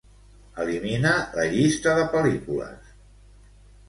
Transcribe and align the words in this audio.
Elimina 0.61 1.11
la 1.39 1.45
llista 1.51 1.93
de 1.99 2.05
pel·lícules. 2.13 2.89